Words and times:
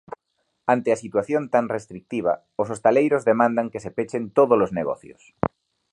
Ante 0.73 0.89
a 0.91 1.01
situación 1.03 1.43
tan 1.53 1.65
restritiva, 1.75 2.33
os 2.61 2.69
hostaleiros 2.73 3.25
demandan 3.29 3.71
que 3.71 3.83
se 3.83 3.91
pechen 3.97 4.23
tódolos 4.37 4.71
negocios. 4.79 5.21